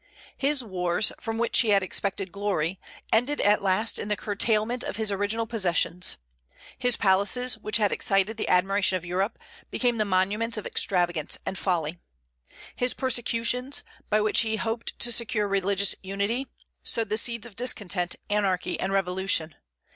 [0.35, 2.79] His wars, from which he had expected glory,
[3.13, 6.17] ended at last in the curtailment of his original possessions.
[6.79, 9.37] His palaces, which had excited the admiration of Europe,
[9.69, 11.99] became the monuments of extravagance and folly.
[12.75, 16.47] His persecutions, by which he hoped to secure religious unity,
[16.81, 19.53] sowed the seeds of discontent, anarchy, and revolution.